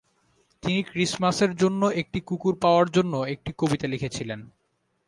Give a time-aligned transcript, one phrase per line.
[0.63, 4.39] তিনি ক্রিসমাসের জন্য একটি কুকুর পাওয়ার জন্য একটি কবিতা লিখেছিলেন।